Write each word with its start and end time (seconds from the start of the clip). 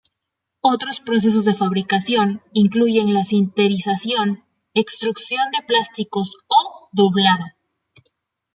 Otros 0.63 0.99
procesos 0.99 1.45
de 1.45 1.53
fabricación 1.53 2.41
incluyen 2.53 3.13
la 3.13 3.23
sinterización, 3.23 4.43
extrusión 4.73 5.51
de 5.51 5.61
plásticos 5.63 6.31
o 6.47 6.89
doblado. 6.91 7.45